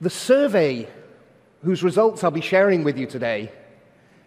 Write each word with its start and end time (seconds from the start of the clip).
The 0.00 0.10
survey, 0.10 0.88
whose 1.64 1.82
results 1.82 2.22
I'll 2.22 2.30
be 2.30 2.42
sharing 2.42 2.84
with 2.84 2.98
you 2.98 3.06
today, 3.06 3.50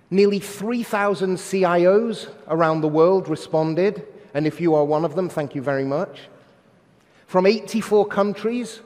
nearly 0.10 0.40
3,000 0.40 1.38
CIOs 1.38 2.28
around 2.48 2.82
the 2.82 2.88
world 2.88 3.28
responded, 3.28 4.04
and 4.34 4.48
if 4.48 4.60
you 4.60 4.74
are 4.74 4.84
one 4.84 5.06
of 5.06 5.16
them, 5.16 5.30
thank 5.30 5.54
you 5.54 5.62
very 5.62 5.86
much. 5.86 6.22
From 7.28 7.46
84 7.46 8.08
countries, 8.08 8.80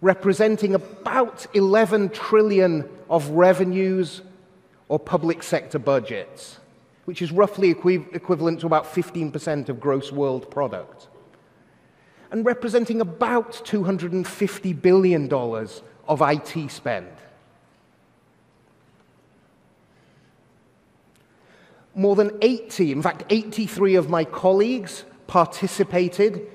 representing 0.00 0.74
about 0.74 1.46
11 1.52 2.08
trillion 2.08 2.88
of 3.10 3.28
revenues 3.30 4.22
or 4.88 4.98
public 4.98 5.42
sector 5.42 5.78
budgets, 5.78 6.58
which 7.04 7.20
is 7.20 7.30
roughly 7.30 7.70
equi- 7.72 8.06
equivalent 8.14 8.60
to 8.60 8.66
about 8.66 8.86
15% 8.86 9.68
of 9.68 9.78
gross 9.78 10.10
world 10.10 10.50
product, 10.50 11.08
and 12.30 12.46
representing 12.46 13.02
about 13.02 13.52
$250 13.52 14.80
billion 14.80 15.28
of 16.08 16.22
IT 16.22 16.70
spend. 16.70 17.08
More 21.94 22.14
than 22.14 22.30
80, 22.42 22.92
in 22.92 23.02
fact, 23.02 23.24
83 23.30 23.94
of 23.94 24.10
my 24.10 24.24
colleagues 24.24 25.04
participated 25.26 26.46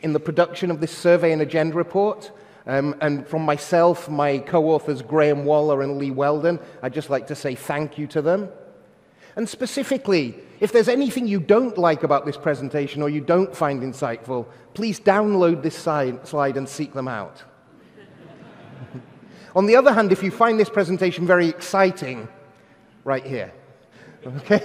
in 0.00 0.12
the 0.12 0.20
production 0.20 0.70
of 0.70 0.80
this 0.80 0.92
survey 0.92 1.32
and 1.32 1.40
agenda 1.40 1.74
report. 1.74 2.30
Um, 2.66 2.94
and 3.00 3.26
from 3.26 3.42
myself, 3.42 4.08
my 4.08 4.38
co 4.38 4.70
authors 4.70 5.02
Graham 5.02 5.44
Waller 5.44 5.82
and 5.82 5.98
Lee 5.98 6.10
Weldon, 6.10 6.60
I'd 6.82 6.92
just 6.92 7.10
like 7.10 7.26
to 7.28 7.34
say 7.34 7.54
thank 7.54 7.98
you 7.98 8.06
to 8.08 8.22
them. 8.22 8.48
And 9.34 9.48
specifically, 9.48 10.34
if 10.60 10.72
there's 10.72 10.88
anything 10.88 11.26
you 11.26 11.40
don't 11.40 11.76
like 11.78 12.02
about 12.02 12.26
this 12.26 12.36
presentation 12.36 13.02
or 13.02 13.08
you 13.08 13.20
don't 13.20 13.56
find 13.56 13.82
insightful, 13.82 14.46
please 14.74 15.00
download 15.00 15.62
this 15.62 15.76
slide 15.76 16.56
and 16.56 16.68
seek 16.68 16.92
them 16.92 17.08
out. 17.08 17.42
On 19.54 19.66
the 19.66 19.76
other 19.76 19.92
hand, 19.92 20.12
if 20.12 20.22
you 20.22 20.30
find 20.30 20.58
this 20.58 20.70
presentation 20.70 21.26
very 21.26 21.48
exciting, 21.48 22.28
right 23.04 23.24
here. 23.24 23.52
Okay? 24.26 24.62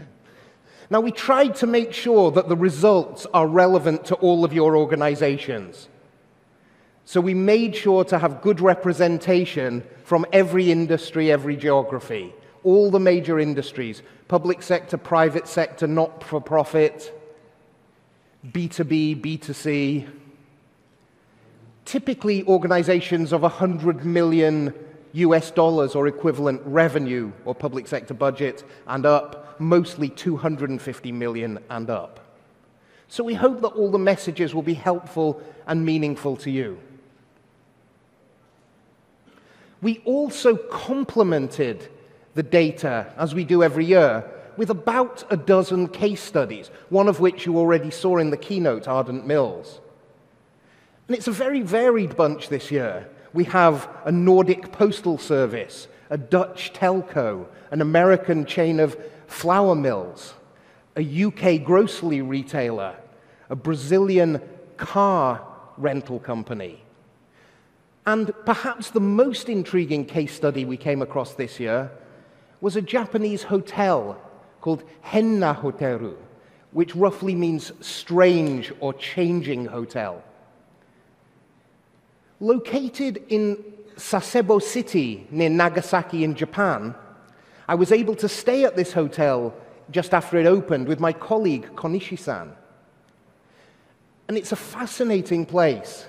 now, 0.90 1.00
we 1.00 1.12
tried 1.12 1.54
to 1.56 1.66
make 1.66 1.92
sure 1.92 2.30
that 2.32 2.48
the 2.48 2.56
results 2.56 3.26
are 3.32 3.46
relevant 3.46 4.04
to 4.06 4.14
all 4.16 4.44
of 4.44 4.52
your 4.52 4.76
organizations. 4.76 5.88
So 7.04 7.20
we 7.20 7.34
made 7.34 7.74
sure 7.74 8.04
to 8.04 8.18
have 8.18 8.40
good 8.40 8.60
representation 8.60 9.84
from 10.04 10.26
every 10.32 10.70
industry, 10.70 11.30
every 11.30 11.56
geography, 11.56 12.32
all 12.62 12.90
the 12.90 13.00
major 13.00 13.38
industries 13.38 14.02
public 14.28 14.62
sector, 14.62 14.96
private 14.96 15.48
sector, 15.48 15.88
not 15.88 16.22
for 16.22 16.40
profit, 16.40 17.12
B2B, 18.46 19.20
B2C. 19.20 20.08
Typically, 21.90 22.44
organizations 22.44 23.32
of 23.32 23.42
100 23.42 24.04
million 24.04 24.72
US 25.14 25.50
dollars 25.50 25.96
or 25.96 26.06
equivalent 26.06 26.62
revenue 26.64 27.32
or 27.44 27.52
public 27.52 27.88
sector 27.88 28.14
budget 28.14 28.62
and 28.86 29.04
up, 29.04 29.58
mostly 29.60 30.08
250 30.08 31.10
million 31.10 31.58
and 31.68 31.90
up. 31.90 32.20
So 33.08 33.24
we 33.24 33.34
hope 33.34 33.60
that 33.62 33.70
all 33.70 33.90
the 33.90 33.98
messages 33.98 34.54
will 34.54 34.62
be 34.62 34.74
helpful 34.74 35.42
and 35.66 35.84
meaningful 35.84 36.36
to 36.36 36.50
you. 36.52 36.78
We 39.82 40.00
also 40.04 40.56
complemented 40.56 41.88
the 42.36 42.44
data, 42.44 43.12
as 43.16 43.34
we 43.34 43.42
do 43.42 43.64
every 43.64 43.84
year, 43.84 44.30
with 44.56 44.70
about 44.70 45.24
a 45.28 45.36
dozen 45.36 45.88
case 45.88 46.22
studies, 46.22 46.68
one 46.88 47.08
of 47.08 47.18
which 47.18 47.46
you 47.46 47.58
already 47.58 47.90
saw 47.90 48.18
in 48.18 48.30
the 48.30 48.36
keynote, 48.36 48.86
Ardent 48.86 49.26
Mills. 49.26 49.80
And 51.10 51.16
it's 51.16 51.26
a 51.26 51.32
very 51.32 51.60
varied 51.60 52.16
bunch 52.16 52.50
this 52.50 52.70
year. 52.70 53.08
We 53.32 53.42
have 53.46 53.88
a 54.04 54.12
Nordic 54.12 54.70
postal 54.70 55.18
service, 55.18 55.88
a 56.08 56.16
Dutch 56.16 56.72
telco, 56.72 57.48
an 57.72 57.80
American 57.80 58.44
chain 58.44 58.78
of 58.78 58.96
flour 59.26 59.74
mills, 59.74 60.34
a 60.94 61.24
UK 61.24 61.64
grocery 61.64 62.22
retailer, 62.22 62.94
a 63.48 63.56
Brazilian 63.56 64.40
car 64.76 65.44
rental 65.76 66.20
company, 66.20 66.80
and 68.06 68.32
perhaps 68.46 68.90
the 68.90 69.00
most 69.00 69.48
intriguing 69.48 70.04
case 70.04 70.32
study 70.32 70.64
we 70.64 70.76
came 70.76 71.02
across 71.02 71.34
this 71.34 71.58
year 71.58 71.90
was 72.60 72.76
a 72.76 72.80
Japanese 72.82 73.42
hotel 73.42 74.16
called 74.60 74.84
Henna 75.00 75.58
Hoteru, 75.60 76.14
which 76.70 76.94
roughly 76.94 77.34
means 77.34 77.72
strange 77.80 78.72
or 78.78 78.94
changing 78.94 79.66
hotel. 79.66 80.22
Located 82.40 83.22
in 83.28 83.62
Sasebo 83.96 84.62
City 84.62 85.26
near 85.30 85.50
Nagasaki 85.50 86.24
in 86.24 86.34
Japan, 86.34 86.94
I 87.68 87.74
was 87.74 87.92
able 87.92 88.16
to 88.16 88.28
stay 88.28 88.64
at 88.64 88.76
this 88.76 88.92
hotel 88.92 89.54
just 89.90 90.14
after 90.14 90.38
it 90.38 90.46
opened 90.46 90.88
with 90.88 91.00
my 91.00 91.12
colleague 91.12 91.68
Konishi 91.76 92.18
san. 92.18 92.52
And 94.26 94.38
it's 94.38 94.52
a 94.52 94.56
fascinating 94.56 95.44
place 95.44 96.06